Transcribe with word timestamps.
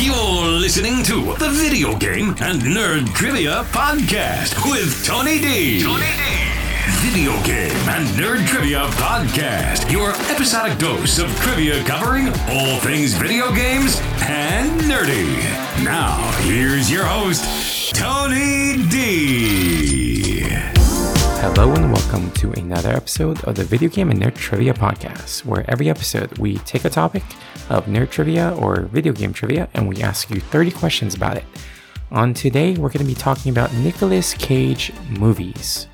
You're 0.00 0.46
listening 0.46 1.02
to 1.04 1.34
the 1.38 1.48
Video 1.50 1.96
Game 1.98 2.28
and 2.40 2.62
Nerd 2.62 3.12
Trivia 3.14 3.64
Podcast 3.72 4.54
with 4.70 5.04
Tony 5.04 5.40
D. 5.40 5.82
Tony 5.82 6.06
D. 6.06 6.48
Video 7.00 7.32
Game 7.42 7.88
and 7.88 8.06
Nerd 8.10 8.46
Trivia 8.46 8.86
Podcast. 8.92 9.90
Your 9.90 10.10
episodic 10.30 10.78
dose 10.78 11.18
of 11.18 11.34
trivia 11.40 11.82
covering 11.82 12.28
all 12.48 12.78
things 12.78 13.14
video 13.14 13.52
games 13.52 14.00
and 14.22 14.80
nerdy. 14.82 15.36
Now, 15.84 16.30
here's 16.42 16.88
your 16.90 17.04
host, 17.04 17.92
Tony 17.94 18.76
D. 18.88 19.87
Hello 21.50 21.72
and 21.74 21.90
welcome 21.90 22.30
to 22.32 22.52
another 22.52 22.90
episode 22.90 23.42
of 23.44 23.56
the 23.56 23.64
Video 23.64 23.88
Game 23.88 24.10
and 24.10 24.20
Nerd 24.20 24.36
Trivia 24.36 24.74
Podcast, 24.74 25.44
where 25.46 25.68
every 25.68 25.88
episode 25.88 26.36
we 26.38 26.58
take 26.58 26.84
a 26.84 26.90
topic 26.90 27.22
of 27.70 27.86
nerd 27.86 28.10
trivia 28.10 28.54
or 28.56 28.82
video 28.82 29.12
game 29.12 29.32
trivia 29.32 29.66
and 29.72 29.88
we 29.88 30.02
ask 30.02 30.30
you 30.30 30.40
30 30.40 30.70
questions 30.72 31.14
about 31.14 31.38
it. 31.38 31.44
On 32.10 32.34
today, 32.34 32.74
we're 32.74 32.90
going 32.90 33.04
to 33.04 33.04
be 33.04 33.14
talking 33.14 33.50
about 33.50 33.72
Nicolas 33.72 34.34
Cage 34.34 34.92
movies. 35.08 35.88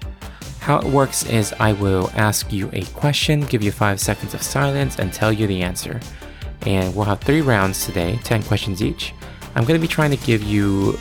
How 0.58 0.78
it 0.78 0.86
works 0.86 1.24
is 1.24 1.54
I 1.60 1.72
will 1.72 2.10
ask 2.14 2.52
you 2.52 2.68
a 2.72 2.84
question, 2.86 3.40
give 3.42 3.62
you 3.62 3.70
five 3.70 4.00
seconds 4.00 4.34
of 4.34 4.42
silence, 4.42 4.98
and 4.98 5.12
tell 5.12 5.32
you 5.32 5.46
the 5.46 5.62
answer. 5.62 6.00
And 6.66 6.94
we'll 6.94 7.04
have 7.04 7.20
three 7.20 7.42
rounds 7.42 7.86
today, 7.86 8.18
10 8.24 8.42
questions 8.42 8.82
each. 8.82 9.14
I'm 9.54 9.64
going 9.64 9.80
to 9.80 9.86
be 9.86 9.88
trying 9.88 10.10
to 10.10 10.26
give 10.26 10.42
you 10.42 10.98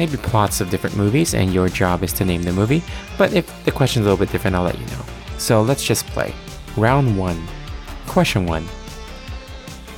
maybe 0.00 0.16
plots 0.16 0.62
of 0.62 0.70
different 0.70 0.96
movies, 0.96 1.34
and 1.34 1.52
your 1.52 1.68
job 1.68 2.02
is 2.02 2.10
to 2.14 2.24
name 2.24 2.42
the 2.42 2.52
movie. 2.52 2.82
But 3.18 3.34
if 3.34 3.44
the 3.66 3.70
question's 3.70 4.06
a 4.06 4.08
little 4.08 4.24
bit 4.24 4.32
different, 4.32 4.56
I'll 4.56 4.62
let 4.62 4.78
you 4.78 4.86
know. 4.86 5.04
So 5.36 5.60
let's 5.60 5.84
just 5.84 6.06
play. 6.06 6.34
Round 6.74 7.18
one. 7.18 7.46
Question 8.06 8.46
one. 8.46 8.66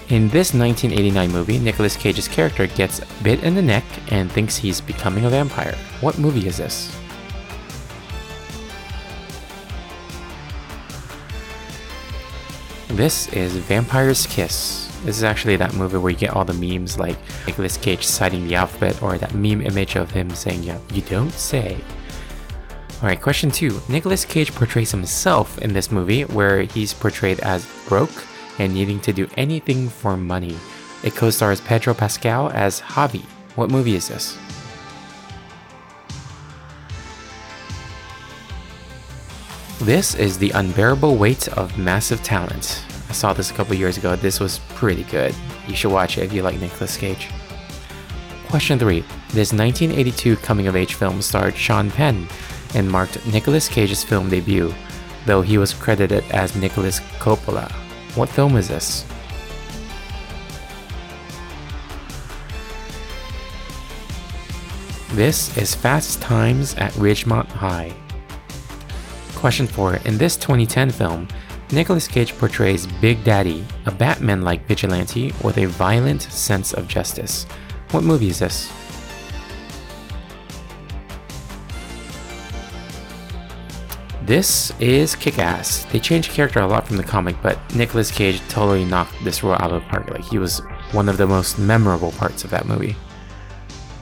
In 0.09 0.28
this 0.30 0.52
1989 0.52 1.30
movie, 1.30 1.59
Nicolas 1.61 1.97
Cage's 1.97 2.27
character 2.27 2.66
gets 2.66 3.01
bit 3.23 3.45
in 3.45 3.55
the 3.55 3.62
neck 3.62 3.84
and 4.09 4.30
thinks 4.30 4.56
he's 4.56 4.80
becoming 4.80 5.25
a 5.25 5.30
vampire. 5.30 5.77
What 6.01 6.19
movie 6.19 6.48
is 6.48 6.56
this? 6.56 6.95
This 12.89 13.33
is 13.33 13.56
Vampire's 13.56 14.27
Kiss. 14.27 14.92
This 15.05 15.17
is 15.17 15.25
actually 15.25 15.56
that 15.56 15.75
movie 15.75 15.97
where 15.97 16.12
you 16.12 16.17
get 16.19 16.31
all 16.31 16.45
the 16.45 16.55
memes 16.55 16.97
like 16.97 17.19
Nicolas 17.47 17.77
Cage 17.77 18.06
citing 18.06 18.47
the 18.47 18.55
alphabet 18.55 19.03
or 19.03 19.19
that 19.19 19.34
meme 19.34 19.61
image 19.61 19.97
of 19.97 20.12
him 20.12 20.31
saying, 20.31 20.62
yeah, 20.62 20.78
you 20.92 21.03
don't 21.03 21.33
say. 21.33 21.77
Alright, 23.03 23.20
question 23.20 23.50
two. 23.50 23.80
Nicolas 23.89 24.25
Cage 24.25 24.55
portrays 24.55 24.92
himself 24.92 25.58
in 25.58 25.73
this 25.73 25.91
movie 25.91 26.23
where 26.23 26.62
he's 26.62 26.95
portrayed 26.95 27.41
as 27.41 27.67
broke 27.89 28.25
and 28.61 28.73
needing 28.73 29.00
to 29.00 29.12
do 29.12 29.28
anything 29.36 29.89
for 29.89 30.17
money. 30.17 30.56
It 31.03 31.17
co 31.17 31.30
stars 31.30 31.61
Pedro 31.61 31.95
Pascal 31.95 32.50
as 32.50 32.80
Javi. 32.80 33.25
What 33.56 33.70
movie 33.70 33.97
is 33.97 34.06
this? 34.06 34.39
This 39.80 40.14
is 40.14 40.39
The 40.39 40.50
Unbearable 40.50 41.17
Weight 41.17 41.48
of 41.48 41.77
Massive 41.77 42.23
Talent. 42.23 42.84
I 43.12 43.14
saw 43.14 43.34
this 43.34 43.50
a 43.50 43.55
couple 43.55 43.74
years 43.74 43.98
ago. 43.98 44.16
This 44.16 44.41
was 44.41 44.60
pretty 44.70 45.02
good. 45.02 45.34
You 45.68 45.77
should 45.77 45.92
watch 45.92 46.16
it 46.16 46.22
if 46.22 46.32
you 46.32 46.42
like 46.42 46.58
Nicolas 46.58 46.96
Cage. 46.96 47.28
Question 48.48 48.78
3. 48.78 49.00
This 49.34 49.52
1982 49.52 50.36
coming 50.36 50.66
of 50.66 50.74
age 50.74 50.94
film 50.94 51.20
starred 51.20 51.55
Sean 51.55 51.90
Penn 51.90 52.27
and 52.74 52.90
marked 52.90 53.27
Nicolas 53.27 53.68
Cage's 53.68 54.02
film 54.02 54.30
debut, 54.30 54.72
though 55.27 55.42
he 55.42 55.58
was 55.58 55.74
credited 55.74 56.24
as 56.30 56.56
Nicolas 56.56 57.00
Coppola. 57.18 57.70
What 58.16 58.30
film 58.30 58.56
is 58.56 58.68
this? 58.68 59.05
This 65.10 65.55
is 65.58 65.74
Fast 65.74 66.22
Times 66.22 66.74
at 66.77 66.92
Ridgemont 66.92 67.48
High. 67.48 67.92
Question 69.34 69.66
4. 69.66 69.96
In 70.06 70.17
this 70.17 70.39
2010 70.39 70.89
film, 70.92 71.28
Nicolas 71.72 72.06
Cage 72.06 72.36
portrays 72.36 72.86
Big 73.00 73.24
Daddy, 73.24 73.64
a 73.86 73.90
Batman 73.90 74.42
like 74.42 74.66
vigilante 74.66 75.33
with 75.42 75.56
a 75.56 75.64
violent 75.64 76.20
sense 76.20 76.74
of 76.74 76.86
justice. 76.86 77.44
What 77.92 78.05
movie 78.05 78.28
is 78.28 78.40
this? 78.40 78.70
This 84.27 84.70
is 84.80 85.16
Kick 85.16 85.38
Ass. 85.38 85.84
They 85.86 85.98
changed 85.98 86.30
character 86.30 86.60
a 86.60 86.66
lot 86.66 86.86
from 86.86 86.98
the 86.98 87.02
comic, 87.02 87.36
but 87.42 87.58
Nicolas 87.74 88.10
Cage 88.10 88.40
totally 88.48 88.84
knocked 88.84 89.14
this 89.24 89.42
role 89.42 89.54
out 89.54 89.72
of 89.72 89.83
the 89.83 89.89
park. 89.89 90.10
Like, 90.10 90.24
he 90.24 90.36
was 90.36 90.60
one 90.92 91.08
of 91.08 91.16
the 91.16 91.27
most 91.27 91.58
memorable 91.58 92.12
parts 92.12 92.44
of 92.44 92.50
that 92.50 92.66
movie. 92.66 92.96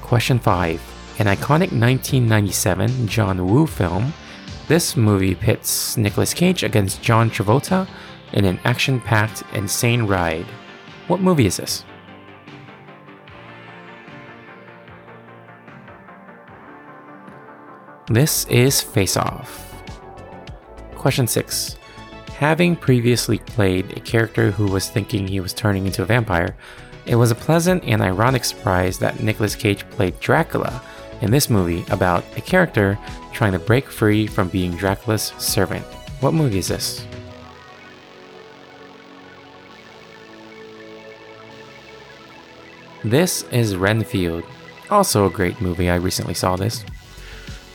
Question 0.03 0.41
5. 0.41 0.81
An 1.21 1.27
iconic 1.27 1.71
1997 1.71 3.07
John 3.07 3.47
Woo 3.47 3.67
film, 3.67 4.13
this 4.71 4.97
movie 4.97 5.35
pits 5.35 5.97
Nicolas 5.97 6.33
Cage 6.33 6.63
against 6.63 7.03
John 7.03 7.29
Travolta 7.29 7.89
in 8.35 8.45
an 8.45 8.61
action 8.63 9.01
packed, 9.01 9.43
insane 9.53 10.05
ride. 10.05 10.47
What 11.09 11.21
movie 11.21 11.47
is 11.47 11.57
this? 11.57 11.85
This 18.13 18.45
is 18.47 18.81
Face 18.81 19.17
Off. 19.17 19.83
Question 20.95 21.27
6. 21.27 21.77
Having 22.39 22.77
previously 22.77 23.39
played 23.39 23.97
a 23.97 24.01
character 24.01 24.53
who 24.53 24.67
was 24.67 24.89
thinking 24.89 25.27
he 25.27 25.41
was 25.41 25.53
turning 25.53 25.87
into 25.87 26.05
a 26.05 26.07
vampire, 26.07 26.57
it 27.07 27.17
was 27.17 27.33
a 27.33 27.35
pleasant 27.35 27.83
and 27.83 28.03
ironic 28.03 28.45
surprise 28.45 29.01
that 29.01 29.21
Nicolas 29.21 29.57
Cage 29.57 29.83
played 29.91 30.21
Dracula 30.21 30.81
in 31.21 31.31
this 31.31 31.51
movie 31.51 31.85
about 31.91 32.25
a 32.37 32.41
character 32.41 32.99
trying 33.33 33.53
to 33.53 33.59
break 33.59 33.87
free 33.87 34.27
from 34.27 34.49
being 34.49 34.77
Dracula's 34.77 35.33
servant. 35.39 35.85
What 36.21 36.35
movie 36.35 36.59
is 36.59 36.69
this? 36.69 37.07
This 43.03 43.45
is 43.45 43.77
Renfield, 43.77 44.45
also 44.91 45.25
a 45.25 45.31
great 45.31 45.61
movie. 45.61 45.89
I 45.89 45.95
recently 45.95 46.35
saw 46.35 46.57
this. 46.57 46.85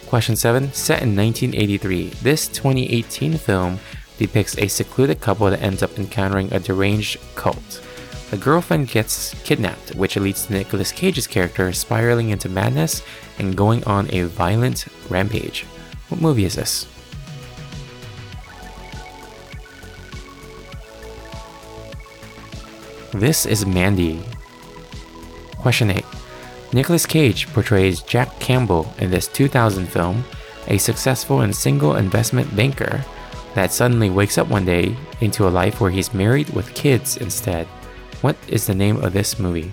Question 0.06 0.35
7. 0.35 0.72
Set 0.72 1.01
in 1.01 1.16
1983, 1.16 2.09
this 2.22 2.47
2018 2.50 3.38
film 3.38 3.79
depicts 4.19 4.57
a 4.59 4.67
secluded 4.67 5.19
couple 5.19 5.50
that 5.50 5.62
ends 5.62 5.81
up 5.81 5.97
encountering 5.97 6.53
a 6.53 6.59
deranged 6.59 7.17
cult. 7.33 7.81
The 8.31 8.38
girlfriend 8.38 8.88
gets 8.88 9.36
kidnapped, 9.44 9.94
which 9.96 10.16
leads 10.18 10.47
to 10.47 10.53
Nicolas 10.53 10.91
Cage's 10.91 11.28
character 11.28 11.72
spiraling 11.74 12.30
into 12.30 12.50
madness 12.50 13.03
and 13.38 13.56
going 13.56 13.84
on 13.84 14.09
a 14.12 14.24
violent 14.24 14.88
rampage. 15.09 15.63
What 16.09 16.22
movie 16.22 16.46
is 16.46 16.56
this? 16.56 16.88
This 23.13 23.46
is 23.46 23.66
Mandy. 23.66 24.22
Question 25.57 25.92
8. 25.92 26.03
Nicolas 26.74 27.06
Cage 27.06 27.47
portrays 27.53 28.02
Jack 28.02 28.40
Campbell 28.40 28.94
in 28.97 29.09
this 29.09 29.28
2000 29.30 29.86
film, 29.86 30.25
a 30.68 30.78
successful 30.78 31.42
and 31.42 31.56
single 31.56 31.96
investment 31.96 32.53
banker 32.56 33.06
that 33.53 33.72
suddenly 33.72 34.09
wakes 34.09 34.38
up 34.38 34.47
one 34.50 34.66
day 34.66 34.97
into 35.22 35.47
a 35.47 35.50
life 35.50 35.80
where 35.80 35.92
he's 35.92 36.13
married 36.13 36.50
with 36.50 36.74
kids 36.74 37.18
instead. 37.18 37.68
What 38.25 38.38
is 38.47 38.66
the 38.66 38.74
name 38.74 38.97
of 39.03 39.13
this 39.13 39.38
movie? 39.38 39.72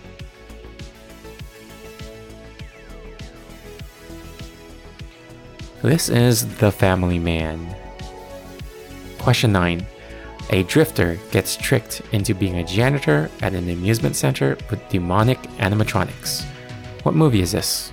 This 5.81 6.11
is 6.11 6.57
The 6.59 6.71
Family 6.71 7.19
Man. 7.19 7.75
Question 9.19 9.53
9. 9.53 9.87
A 10.51 10.65
drifter 10.65 11.19
gets 11.31 11.57
tricked 11.57 12.03
into 12.13 12.35
being 12.35 12.59
a 12.59 12.65
janitor 12.65 13.31
at 13.41 13.55
an 13.55 13.71
amusement 13.71 14.17
center 14.17 14.59
with 14.69 14.87
demonic 14.91 15.41
animatronics. 15.57 16.45
What 17.05 17.15
movie 17.15 17.41
is 17.41 17.53
this? 17.53 17.91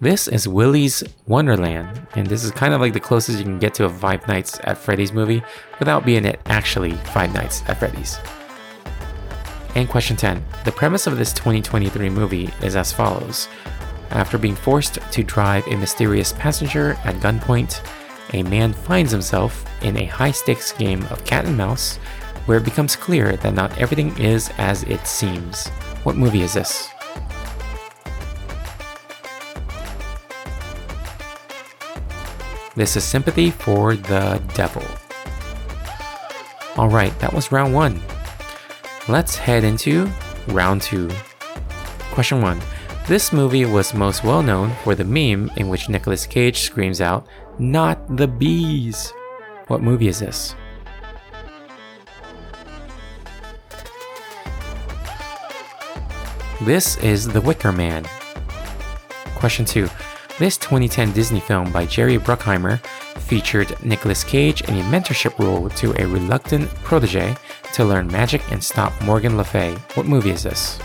This 0.00 0.28
is 0.28 0.46
Willy's 0.46 1.02
Wonderland, 1.26 2.06
and 2.14 2.24
this 2.24 2.44
is 2.44 2.52
kind 2.52 2.72
of 2.72 2.80
like 2.80 2.92
the 2.92 3.00
closest 3.00 3.38
you 3.38 3.44
can 3.44 3.58
get 3.58 3.74
to 3.74 3.84
a 3.84 3.88
Five 3.88 4.28
Nights 4.28 4.60
at 4.62 4.78
Freddy's 4.78 5.12
movie 5.12 5.42
without 5.80 6.06
being 6.06 6.24
it 6.24 6.38
actually 6.46 6.92
Five 6.92 7.34
Nights 7.34 7.64
at 7.66 7.80
Freddy's. 7.80 8.16
And 9.74 9.88
question 9.88 10.16
10. 10.16 10.44
The 10.64 10.70
premise 10.70 11.08
of 11.08 11.18
this 11.18 11.32
2023 11.32 12.10
movie 12.10 12.48
is 12.62 12.76
as 12.76 12.92
follows. 12.92 13.48
After 14.10 14.38
being 14.38 14.54
forced 14.54 15.00
to 15.10 15.24
drive 15.24 15.66
a 15.66 15.76
mysterious 15.76 16.32
passenger 16.32 16.92
at 17.02 17.16
gunpoint, 17.16 17.84
a 18.34 18.44
man 18.44 18.72
finds 18.72 19.10
himself 19.10 19.64
in 19.82 19.96
a 19.96 20.04
high 20.04 20.30
stakes 20.30 20.70
game 20.70 21.02
of 21.06 21.24
cat 21.24 21.44
and 21.44 21.56
mouse 21.56 21.96
where 22.46 22.58
it 22.58 22.64
becomes 22.64 22.94
clear 22.94 23.36
that 23.36 23.54
not 23.54 23.76
everything 23.78 24.16
is 24.16 24.48
as 24.58 24.84
it 24.84 25.04
seems. 25.08 25.66
What 26.04 26.14
movie 26.14 26.42
is 26.42 26.54
this? 26.54 26.88
This 32.78 32.94
is 32.94 33.02
Sympathy 33.02 33.50
for 33.50 33.96
the 33.96 34.40
Devil. 34.54 34.84
Alright, 36.78 37.18
that 37.18 37.32
was 37.32 37.50
round 37.50 37.74
one. 37.74 38.00
Let's 39.08 39.34
head 39.34 39.64
into 39.64 40.08
round 40.46 40.82
two. 40.82 41.10
Question 42.12 42.40
one. 42.40 42.60
This 43.08 43.32
movie 43.32 43.64
was 43.64 43.94
most 43.94 44.22
well 44.22 44.44
known 44.44 44.70
for 44.84 44.94
the 44.94 45.02
meme 45.02 45.50
in 45.56 45.68
which 45.68 45.88
Nicolas 45.88 46.24
Cage 46.24 46.60
screams 46.60 47.00
out, 47.00 47.26
Not 47.58 48.16
the 48.16 48.28
bees! 48.28 49.12
What 49.66 49.82
movie 49.82 50.06
is 50.06 50.20
this? 50.20 50.54
This 56.60 56.96
is 56.98 57.26
The 57.26 57.40
Wicker 57.40 57.72
Man. 57.72 58.06
Question 59.34 59.64
2. 59.64 59.88
This 60.38 60.56
2010 60.56 61.10
Disney 61.14 61.40
film 61.40 61.72
by 61.72 61.84
Jerry 61.84 62.16
Bruckheimer 62.16 62.78
featured 63.22 63.74
Nicolas 63.84 64.22
Cage 64.22 64.60
in 64.62 64.78
a 64.78 64.82
mentorship 64.84 65.36
role 65.36 65.68
to 65.70 66.00
a 66.00 66.06
reluctant 66.06 66.72
protege 66.84 67.36
to 67.74 67.84
learn 67.84 68.06
magic 68.06 68.40
and 68.52 68.62
stop 68.62 68.92
Morgan 69.02 69.36
Le 69.36 69.42
Fay. 69.42 69.74
What 69.94 70.06
movie 70.06 70.30
is 70.30 70.44
this? 70.44 70.78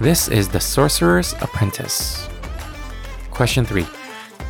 This 0.00 0.28
is 0.28 0.48
The 0.48 0.58
Sorcerer's 0.58 1.34
Apprentice. 1.42 2.30
Question 3.30 3.66
3. 3.66 3.82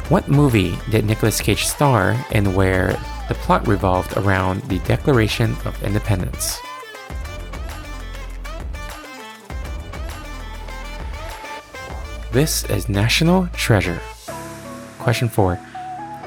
What 0.08 0.28
movie 0.28 0.78
did 0.88 1.04
Nicolas 1.04 1.40
Cage 1.40 1.66
star 1.66 2.14
in 2.30 2.54
where 2.54 2.92
the 3.26 3.34
plot 3.34 3.66
revolved 3.66 4.16
around 4.16 4.62
the 4.68 4.78
Declaration 4.80 5.56
of 5.64 5.82
Independence? 5.82 6.60
This 12.32 12.64
is 12.70 12.88
National 12.88 13.46
Treasure. 13.48 14.00
Question 14.98 15.28
4. 15.28 15.60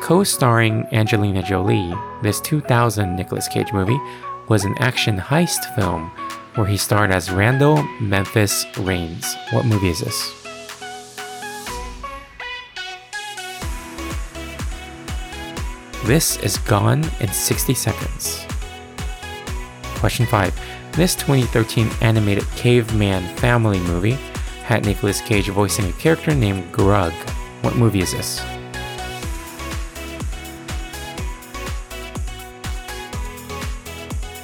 Co 0.02 0.24
starring 0.24 0.86
Angelina 0.92 1.42
Jolie, 1.42 1.96
this 2.22 2.40
2000 2.42 3.16
Nicolas 3.16 3.48
Cage 3.48 3.74
movie 3.74 4.00
was 4.48 4.66
an 4.66 4.75
action 4.78 5.18
heist 5.18 5.74
film 5.74 6.12
where 6.54 6.68
he 6.68 6.78
starred 6.78 7.10
as 7.10 7.31
Randall 7.31 7.81
Memphis 8.00 8.68
Raines. 8.78 9.36
What 9.50 9.66
movie 9.66 9.90
is 9.90 10.02
this? 10.02 10.31
This 16.04 16.38
is 16.44 16.60
Gone 16.60 17.04
in 17.19 17.30
60 17.30 17.74
Seconds. 17.74 18.46
Question 19.96 20.28
5. 20.28 20.54
This 20.92 21.16
2013 21.16 21.90
animated 22.02 22.46
caveman 22.52 23.24
family 23.38 23.80
movie 23.80 24.19
had 24.66 24.84
Nicolas 24.84 25.22
Cage 25.22 25.50
voicing 25.50 25.88
a 25.88 25.92
character 25.94 26.34
named 26.34 26.74
Grug. 26.74 27.14
What 27.62 27.76
movie 27.76 28.02
is 28.02 28.12
this? 28.14 28.42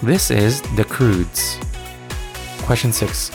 This 0.04 0.30
is 0.30 0.62
The 0.76 0.86
Croods. 0.86 1.58
Question 2.62 2.94
6. 2.94 3.32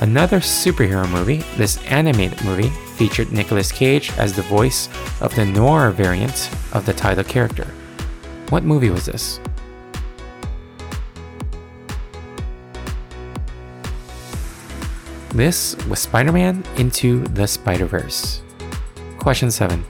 Another 0.00 0.40
superhero 0.40 1.08
movie, 1.08 1.44
this 1.56 1.80
animated 1.84 2.44
movie, 2.44 2.70
featured 2.96 3.30
Nicolas 3.30 3.70
Cage 3.70 4.10
as 4.18 4.32
the 4.32 4.42
voice 4.42 4.88
of 5.20 5.32
the 5.36 5.44
noir 5.44 5.92
variant 5.92 6.50
of 6.72 6.84
the 6.84 6.92
title 6.92 7.22
character. 7.22 7.68
What 8.48 8.64
movie 8.64 8.90
was 8.90 9.06
this? 9.06 9.38
This 15.34 15.74
was 15.88 15.98
Spider 15.98 16.30
Man 16.30 16.62
Into 16.76 17.24
the 17.24 17.48
Spider 17.48 17.86
Verse. 17.86 18.40
Question 19.18 19.50
7. 19.50 19.84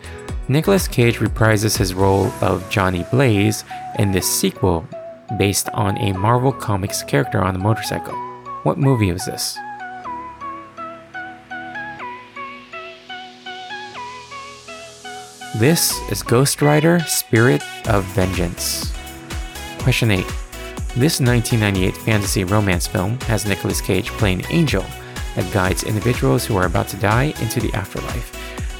Nicolas 0.48 0.88
Cage 0.88 1.18
reprises 1.18 1.76
his 1.76 1.92
role 1.92 2.28
of 2.40 2.66
Johnny 2.70 3.04
Blaze 3.10 3.62
in 3.98 4.10
this 4.10 4.26
sequel 4.26 4.88
based 5.36 5.68
on 5.74 5.98
a 5.98 6.14
Marvel 6.14 6.50
Comics 6.50 7.02
character 7.02 7.42
on 7.42 7.54
a 7.54 7.58
motorcycle. 7.58 8.14
What 8.62 8.78
movie 8.78 9.12
was 9.12 9.26
this? 9.26 9.58
This 15.56 15.92
is 16.10 16.22
Ghost 16.22 16.62
Rider 16.62 17.00
Spirit 17.00 17.62
of 17.88 18.04
Vengeance. 18.14 18.94
Question 19.80 20.10
8. 20.10 20.24
This 20.96 21.20
1998 21.20 21.94
fantasy 21.98 22.44
romance 22.44 22.86
film 22.86 23.20
has 23.26 23.44
Nicolas 23.44 23.82
Cage 23.82 24.08
playing 24.12 24.42
Angel 24.48 24.86
that 25.34 25.52
guides 25.52 25.84
individuals 25.84 26.44
who 26.44 26.56
are 26.56 26.66
about 26.66 26.88
to 26.88 26.96
die 26.96 27.34
into 27.40 27.60
the 27.60 27.72
afterlife. 27.74 28.32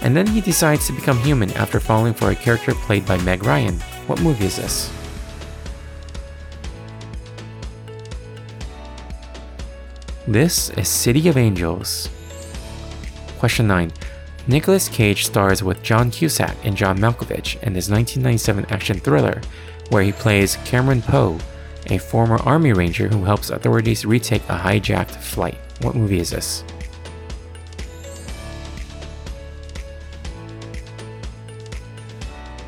And 0.03 0.15
then 0.15 0.27
he 0.27 0.41
decides 0.41 0.87
to 0.87 0.93
become 0.93 1.19
human 1.19 1.51
after 1.53 1.81
falling 1.81 2.15
for 2.15 2.31
a 2.31 2.35
character 2.35 2.75
played 2.75 3.07
by 3.07 3.17
Meg 3.23 3.45
Ryan. 3.45 3.81
What 4.07 4.21
movie 4.21 4.45
is 4.45 4.57
this? 4.57 4.93
This 10.27 10.71
is 10.71 10.89
City 10.89 11.29
of 11.29 11.37
Angels. 11.37 12.09
Question 13.39 13.67
9. 13.67 13.93
Nicolas 14.47 14.89
Cage 14.89 15.25
stars 15.25 15.63
with 15.63 15.83
John 15.83 16.11
Cusack 16.11 16.57
and 16.65 16.77
John 16.77 16.99
Malkovich 16.99 17.63
in 17.63 17.73
this 17.73 17.89
1997 17.89 18.67
action 18.71 18.99
thriller, 18.99 19.41
where 19.89 20.03
he 20.03 20.13
plays 20.13 20.57
Cameron 20.65 21.01
Poe, 21.01 21.39
a 21.87 21.99
former 21.99 22.37
Army 22.39 22.73
Ranger 22.73 23.09
who 23.09 23.25
helps 23.25 23.51
authorities 23.51 24.05
retake 24.05 24.43
a 24.45 24.59
hijacked 24.59 25.17
flight. 25.17 25.59
What 25.81 25.95
movie 25.95 26.21
is 26.21 26.31
this? 26.31 26.65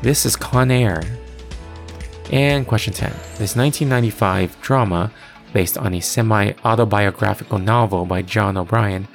This 0.01 0.25
is 0.25 0.35
Con 0.35 0.69
Air. 0.69 1.03
And 2.31 2.67
question 2.67 2.93
10. 2.93 3.09
This 3.39 3.55
1995 3.55 4.61
drama, 4.61 5.11
based 5.53 5.77
on 5.77 5.93
a 5.93 5.99
semi 5.99 6.53
autobiographical 6.63 7.57
novel 7.57 8.05
by 8.05 8.21
John 8.21 8.57
O'Brien, 8.57 9.07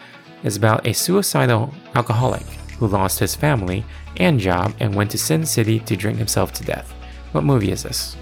is 0.43 0.57
about 0.57 0.87
a 0.87 0.93
suicidal 0.93 1.73
alcoholic 1.95 2.43
who 2.79 2.87
lost 2.89 3.21
his 3.21 3.37
family 3.37 3.85
and 4.17 4.41
job 4.41 4.75
and 4.81 4.95
went 4.95 5.11
to 5.13 5.19
Sin 5.19 5.47
City 5.47 5.79
to 5.81 5.97
drink 5.97 6.19
himself 6.19 6.53
to 6.55 6.65
death. 6.65 6.93
What 7.33 7.45
movie 7.45 7.71
is 7.71 7.85
this? 7.85 8.17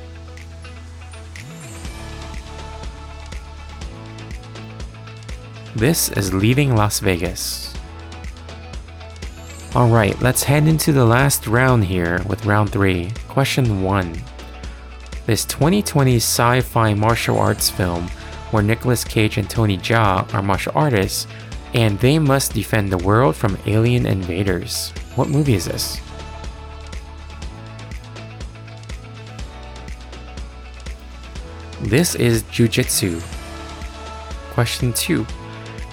This 5.77 6.09
is 6.11 6.35
Leaving 6.35 6.75
Las 6.75 6.99
Vegas. 6.99 7.73
Alright, 9.77 10.21
let's 10.21 10.43
head 10.43 10.67
into 10.67 10.91
the 10.91 11.05
last 11.05 11.47
round 11.47 11.85
here 11.85 12.21
with 12.27 12.45
round 12.45 12.73
3. 12.73 13.13
Question 13.29 13.85
1. 13.85 14.21
This 15.27 15.45
2020 15.45 16.17
sci 16.17 16.61
fi 16.63 16.93
martial 16.95 17.39
arts 17.39 17.71
film 17.71 18.09
where 18.51 18.65
Nicolas 18.65 19.05
Cage 19.05 19.39
and 19.39 19.49
Tony 19.49 19.79
Jaa 19.79 20.35
are 20.35 20.43
martial 20.43 20.73
artists 20.75 21.29
and 21.73 21.97
they 22.01 22.19
must 22.19 22.53
defend 22.53 22.91
the 22.91 22.99
world 22.99 23.37
from 23.37 23.57
alien 23.67 24.07
invaders. 24.07 24.91
What 25.15 25.29
movie 25.29 25.55
is 25.55 25.67
this? 25.67 26.01
This 31.83 32.17
is 32.17 32.43
Jiu 32.51 32.67
Jitsu. 32.67 33.21
Question 34.51 34.93
2. 34.93 35.25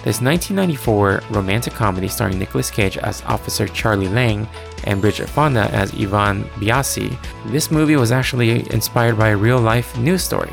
This 0.04 0.20
1994 0.22 1.22
romantic 1.30 1.74
comedy 1.74 2.06
starring 2.06 2.38
Nicolas 2.38 2.70
Cage 2.70 2.96
as 2.98 3.20
Officer 3.22 3.66
Charlie 3.66 4.08
Lang 4.08 4.48
and 4.84 5.00
Bridget 5.00 5.28
Fonda 5.28 5.68
as 5.72 5.92
Ivan 5.92 6.44
Biasi. 6.60 7.18
This 7.46 7.72
movie 7.72 7.96
was 7.96 8.12
actually 8.12 8.70
inspired 8.72 9.18
by 9.18 9.30
a 9.30 9.36
real 9.36 9.60
life 9.60 9.98
news 9.98 10.22
story. 10.22 10.52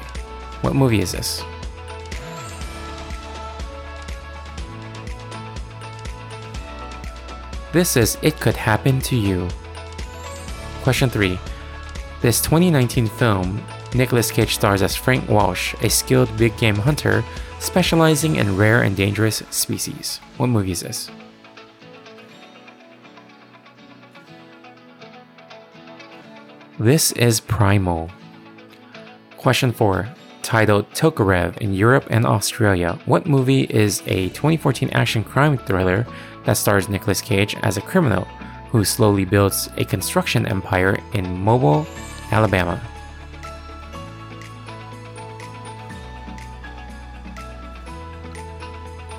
What 0.61 0.73
movie 0.75 0.99
is 0.99 1.11
this? 1.11 1.43
This 7.71 7.95
is 7.97 8.17
It 8.23 8.39
Could 8.39 8.55
Happen 8.55 8.99
to 9.01 9.15
You. 9.15 9.47
Question 10.81 11.09
3. 11.09 11.37
This 12.21 12.41
2019 12.41 13.05
film, 13.07 13.63
Nicolas 13.95 14.29
Cage 14.29 14.53
stars 14.55 14.81
as 14.81 14.95
Frank 14.95 15.29
Walsh, 15.29 15.73
a 15.81 15.89
skilled 15.89 16.35
big 16.37 16.55
game 16.57 16.75
hunter 16.75 17.23
specializing 17.59 18.35
in 18.35 18.57
rare 18.57 18.83
and 18.83 18.95
dangerous 18.95 19.41
species. 19.51 20.19
What 20.37 20.47
movie 20.47 20.71
is 20.71 20.81
this? 20.81 21.09
This 26.77 27.13
is 27.13 27.39
Primal. 27.39 28.11
Question 29.37 29.71
4. 29.71 30.09
Titled 30.41 30.91
Tokarev 30.91 31.57
in 31.57 31.73
Europe 31.73 32.05
and 32.09 32.25
Australia, 32.25 32.99
what 33.05 33.25
movie 33.25 33.63
is 33.63 34.03
a 34.07 34.29
2014 34.29 34.89
action 34.89 35.23
crime 35.23 35.57
thriller 35.57 36.05
that 36.43 36.57
stars 36.57 36.89
Nicolas 36.89 37.21
Cage 37.21 37.55
as 37.63 37.77
a 37.77 37.81
criminal 37.81 38.25
who 38.69 38.83
slowly 38.83 39.23
builds 39.23 39.69
a 39.77 39.85
construction 39.85 40.45
empire 40.45 40.99
in 41.13 41.39
Mobile, 41.41 41.87
Alabama? 42.31 42.81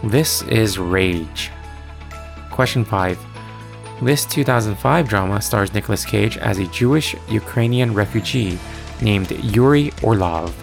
This 0.06 0.42
is 0.42 0.78
Rage. 0.78 1.50
Question 2.52 2.84
5. 2.84 3.18
This 4.00 4.24
2005 4.24 5.08
drama 5.08 5.42
stars 5.42 5.74
Nicolas 5.74 6.04
Cage 6.04 6.38
as 6.38 6.58
a 6.58 6.68
Jewish 6.68 7.16
Ukrainian 7.28 7.92
refugee 7.92 8.56
named 9.02 9.32
Yuri 9.32 9.92
Orlov. 10.04 10.54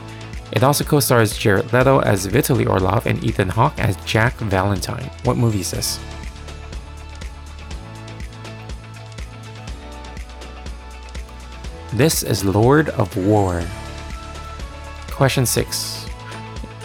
It 0.54 0.64
also 0.64 0.86
co 0.86 1.02
stars 1.02 1.38
Jared 1.38 1.74
Leto 1.74 2.00
as 2.00 2.26
Vitaly 2.26 2.70
Orlov 2.70 3.06
and 3.06 3.22
Ethan 3.22 3.50
Hawke 3.50 3.78
as 3.80 3.98
Jack 4.06 4.36
Valentine. 4.36 5.12
What 5.26 5.36
movie 5.36 5.60
is 5.60 5.72
this? 5.72 6.00
This 11.92 12.24
is 12.24 12.46
Lord 12.46 12.88
of 12.92 13.18
War. 13.18 13.62
Question 15.12 15.46
6. 15.46 16.03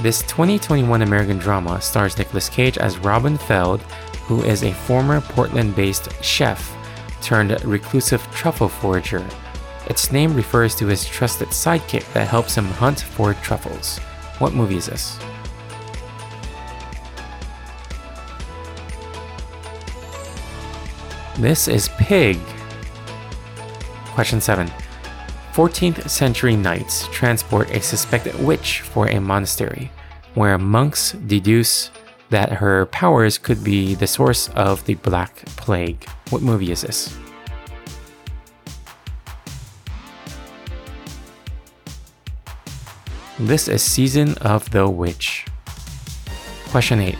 This 0.01 0.23
2021 0.23 1.03
American 1.03 1.39
drama 1.39 1.81
stars 1.81 2.17
Nicolas 2.17 2.49
Cage 2.49 2.79
as 2.79 2.99
Robin 2.99 3.37
Feld, 3.37 3.83
who 4.29 4.45
is 4.45 4.63
a 4.63 4.73
former 4.73 5.21
Portland 5.21 5.75
based 5.75 6.09
chef 6.23 6.73
turned 7.21 7.61
reclusive 7.65 8.23
truffle 8.31 8.69
forager. 8.69 9.27
Its 9.89 10.13
name 10.13 10.35
refers 10.35 10.77
to 10.77 10.87
his 10.87 11.05
trusted 11.05 11.49
sidekick 11.49 12.13
that 12.13 12.29
helps 12.29 12.57
him 12.57 12.67
hunt 12.67 13.01
for 13.01 13.35
truffles. 13.35 13.99
What 14.39 14.55
movie 14.55 14.77
is 14.77 14.87
this? 14.87 15.19
This 21.39 21.67
is 21.67 21.89
Pig. 21.99 22.39
Question 24.15 24.41
7. 24.41 24.71
14th 25.59 26.09
century 26.09 26.55
knights 26.55 27.09
transport 27.09 27.69
a 27.71 27.81
suspected 27.81 28.33
witch 28.47 28.83
for 28.83 29.09
a 29.09 29.21
monastery, 29.21 29.91
where 30.35 30.57
monks 30.57 31.11
deduce 31.27 31.91
that 32.31 32.53
her 32.53 32.87
powers 32.87 33.39
could 33.39 33.65
be 33.65 33.97
the 33.97 34.07
source 34.07 34.49
of 34.51 34.85
the 34.85 34.95
Black 34.95 35.35
Plague. 35.57 36.09
What 36.31 36.43
movie 36.43 36.71
is 36.71 36.83
this? 36.83 37.19
This 43.41 43.67
is 43.67 43.83
Season 43.83 44.35
of 44.35 44.71
the 44.71 44.89
Witch. 44.89 45.45
Question 46.69 47.01
8. 47.01 47.17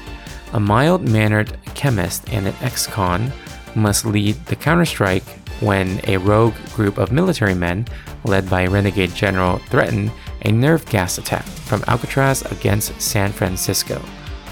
A 0.53 0.61
mild 0.61 1.03
mannered 1.03 1.59
chemist 1.75 2.23
and 2.33 2.47
an 2.47 2.55
ex 2.61 2.87
con 2.87 3.33
must 3.75 4.05
lead 4.05 4.37
the 4.47 4.55
counterstrike 4.55 5.38
when 5.61 6.01
a 6.07 6.17
rogue 6.17 6.55
group 6.75 6.99
of 6.99 7.13
military 7.13 7.55
men 7.55 7.87
led 8.25 8.49
by 8.49 8.67
renegade 8.67 9.15
general, 9.15 9.59
threaten 9.71 10.11
a 10.43 10.53
nerve 10.53 10.85
gas 10.87 11.19
attack 11.19 11.45
from 11.45 11.83
Alcatraz 11.89 12.43
against 12.53 13.01
San 13.01 13.33
Francisco. 13.33 13.99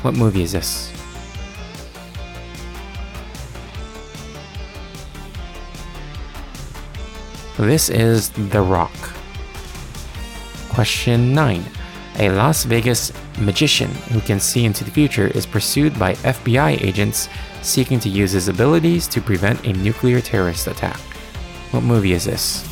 What 0.03 0.15
movie 0.15 0.43
is 0.43 0.53
this? 0.53 0.93
This 7.59 7.89
is 7.89 8.31
The 8.31 8.61
Rock. 8.61 8.93
Question 10.69 11.33
9. 11.35 11.65
A 12.19 12.31
Las 12.31 12.65
Vegas 12.65 13.13
magician 13.39 13.91
who 14.11 14.21
can 14.21 14.41
see 14.41 14.65
into 14.65 14.85
the 14.85 14.91
future 14.91 15.27
is 15.29 15.45
pursued 15.45 15.99
by 15.99 16.15
FBI 16.15 16.83
agents 16.83 17.29
seeking 17.61 18.01
to 18.01 18.09
use 18.09 18.33
his 18.33 18.49
abilities 18.49 19.07
to 19.09 19.21
prevent 19.21 19.67
a 19.67 19.73
nuclear 19.75 20.21
terrorist 20.23 20.67
attack. 20.67 20.99
What 21.73 21.83
movie 21.83 22.13
is 22.13 22.25
this? 22.25 22.63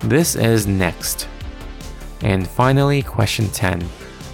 This 0.00 0.36
is 0.36 0.66
next. 0.66 1.28
And 2.20 2.46
finally, 2.46 3.02
question 3.02 3.48
10. 3.48 3.88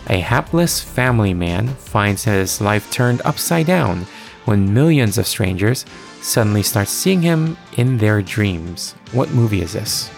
A 0.09 0.19
hapless 0.19 0.83
family 0.83 1.33
man 1.33 1.69
finds 1.69 2.25
his 2.25 2.61
life 2.61 2.91
turned 2.91 3.23
upside 3.25 3.67
down 3.67 4.07
when 4.49 4.73
millions 4.73 5.19
of 5.19 5.27
strangers 5.27 5.85
suddenly 6.23 6.63
start 6.63 6.89
seeing 6.89 7.21
him 7.21 7.55
in 7.77 7.99
their 7.99 8.23
dreams. 8.23 8.95
What 9.13 9.31
movie 9.33 9.61
is 9.61 9.75
this? 9.75 10.11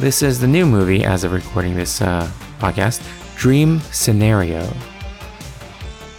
This 0.00 0.22
is 0.22 0.40
the 0.40 0.48
new 0.48 0.66
movie 0.66 1.04
as 1.04 1.22
of 1.22 1.30
recording 1.30 1.76
this 1.76 2.02
uh, 2.02 2.28
podcast 2.58 3.00
Dream 3.36 3.78
Scenario. 3.92 4.68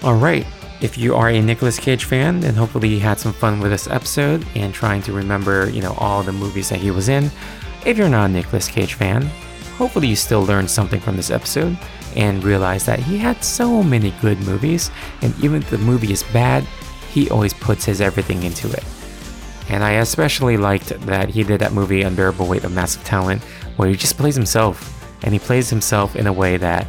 All 0.01 0.15
right, 0.15 0.47
if 0.79 0.97
you 0.97 1.15
are 1.15 1.27
a 1.27 1.41
Nicolas 1.41 1.77
Cage 1.77 2.05
fan, 2.05 2.39
then 2.39 2.53
hopefully 2.53 2.87
you 2.87 3.01
had 3.01 3.19
some 3.19 3.33
fun 3.33 3.59
with 3.59 3.71
this 3.71 3.89
episode 3.89 4.47
and 4.55 4.73
trying 4.73 5.01
to 5.01 5.11
remember, 5.11 5.69
you 5.69 5.81
know, 5.81 5.93
all 5.97 6.23
the 6.23 6.31
movies 6.31 6.69
that 6.69 6.79
he 6.79 6.89
was 6.89 7.09
in. 7.09 7.29
If 7.85 7.97
you're 7.97 8.07
not 8.07 8.29
a 8.29 8.33
Nicolas 8.33 8.69
Cage 8.69 8.93
fan, 8.93 9.23
hopefully 9.75 10.07
you 10.07 10.15
still 10.15 10.45
learned 10.45 10.71
something 10.71 11.01
from 11.01 11.17
this 11.17 11.29
episode 11.29 11.77
and 12.15 12.43
realize 12.43 12.85
that 12.85 12.99
he 12.99 13.17
had 13.17 13.43
so 13.43 13.83
many 13.83 14.11
good 14.21 14.39
movies, 14.41 14.91
and 15.21 15.33
even 15.43 15.61
if 15.61 15.69
the 15.69 15.77
movie 15.77 16.11
is 16.11 16.23
bad, 16.23 16.63
he 17.11 17.29
always 17.29 17.53
puts 17.53 17.85
his 17.85 18.01
everything 18.01 18.43
into 18.43 18.71
it. 18.71 18.83
And 19.69 19.83
I 19.83 19.93
especially 19.93 20.57
liked 20.57 20.89
that 21.05 21.29
he 21.29 21.43
did 21.43 21.61
that 21.61 21.73
movie 21.73 22.01
Unbearable 22.01 22.47
Weight 22.47 22.63
of 22.63 22.71
Massive 22.71 23.03
Talent, 23.03 23.41
where 23.77 23.89
he 23.89 23.95
just 23.95 24.17
plays 24.17 24.35
himself, 24.35 25.03
and 25.23 25.33
he 25.33 25.39
plays 25.39 25.69
himself 25.69 26.15
in 26.15 26.27
a 26.27 26.33
way 26.33 26.57
that 26.57 26.87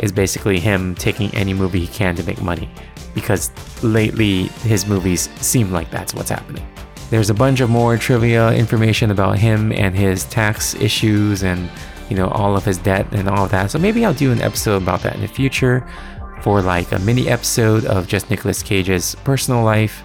is 0.00 0.12
basically 0.12 0.58
him 0.58 0.94
taking 0.94 1.32
any 1.34 1.54
movie 1.54 1.80
he 1.80 1.86
can 1.86 2.14
to 2.16 2.22
make 2.24 2.40
money 2.40 2.70
because 3.14 3.50
lately 3.82 4.44
his 4.62 4.86
movies 4.86 5.28
seem 5.40 5.72
like 5.72 5.90
that's 5.90 6.14
what's 6.14 6.30
happening. 6.30 6.66
There's 7.10 7.30
a 7.30 7.34
bunch 7.34 7.60
of 7.60 7.70
more 7.70 7.96
trivia 7.96 8.52
information 8.52 9.10
about 9.10 9.38
him 9.38 9.72
and 9.72 9.96
his 9.96 10.24
tax 10.24 10.74
issues 10.74 11.42
and 11.42 11.70
you 12.08 12.16
know 12.16 12.28
all 12.28 12.56
of 12.56 12.64
his 12.64 12.78
debt 12.78 13.06
and 13.12 13.28
all 13.28 13.44
of 13.44 13.50
that. 13.50 13.70
So 13.70 13.78
maybe 13.78 14.04
I'll 14.04 14.14
do 14.14 14.32
an 14.32 14.40
episode 14.40 14.82
about 14.82 15.02
that 15.02 15.14
in 15.14 15.20
the 15.20 15.28
future 15.28 15.86
for 16.42 16.62
like 16.62 16.92
a 16.92 16.98
mini 17.00 17.28
episode 17.28 17.84
of 17.84 18.06
just 18.06 18.30
Nicolas 18.30 18.62
Cage's 18.62 19.14
personal 19.24 19.62
life. 19.62 20.02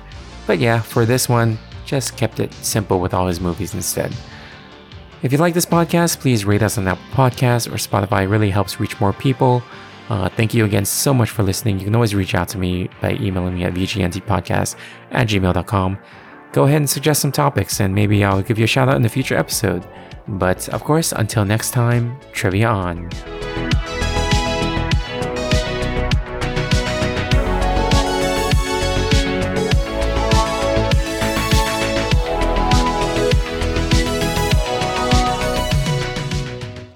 But 0.48 0.60
yeah, 0.60 0.82
for 0.82 1.06
this 1.06 1.30
one, 1.30 1.58
just 1.86 2.18
kept 2.18 2.40
it 2.40 2.54
simple 2.56 3.00
with 3.00 3.14
all 3.14 3.28
his 3.28 3.40
movies 3.40 3.74
instead. 3.74 4.14
If 5.22 5.32
you 5.32 5.38
like 5.38 5.54
this 5.54 5.66
podcast, 5.66 6.20
please 6.20 6.44
rate 6.44 6.62
us 6.62 6.78
on 6.78 6.88
Apple 6.88 7.04
Podcasts 7.14 7.68
or 7.68 7.76
Spotify. 7.76 8.24
It 8.24 8.28
really 8.28 8.50
helps 8.50 8.80
reach 8.80 9.00
more 9.00 9.14
people. 9.14 9.64
Uh, 10.10 10.28
thank 10.28 10.54
you 10.54 10.66
again 10.66 10.84
so 10.84 11.14
much 11.14 11.30
for 11.30 11.44
listening. 11.44 11.80
You 11.80 11.86
can 11.86 11.96
always 11.96 12.14
reach 12.14 12.36
out 12.36 12.50
to 12.50 12.58
me 12.58 12.90
by 13.02 13.14
emailing 13.14 13.56
me 13.56 13.64
at 13.64 13.74
vgntpodcast 13.74 14.76
at 15.12 15.28
gmail.com. 15.28 15.98
Go 16.54 16.66
ahead 16.66 16.78
and 16.78 16.90
suggest 16.90 17.20
some 17.20 17.32
topics, 17.32 17.80
and 17.80 17.96
maybe 17.96 18.24
I'll 18.24 18.44
give 18.44 18.60
you 18.60 18.66
a 18.66 18.68
shout 18.68 18.88
out 18.88 18.96
in 18.96 19.04
a 19.04 19.10
future 19.10 19.36
episode. 19.36 19.84
But 20.28 20.70
of 20.70 20.84
course, 20.84 21.12
until 21.12 21.46
next 21.46 21.72
time, 21.72 22.16
trivia 22.32 22.68
on. 22.68 23.10